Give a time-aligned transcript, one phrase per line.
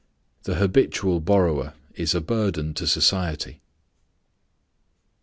[0.45, 3.61] The habitual borrower is a burden to society.